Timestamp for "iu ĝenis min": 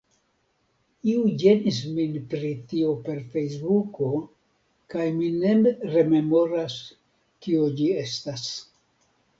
1.11-2.15